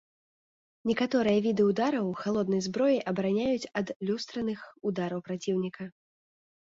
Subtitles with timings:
[0.91, 4.59] Некаторыя віды ўдараў халоднай зброяй абараняюць ад люстраных
[4.93, 5.83] удараў праціўніка.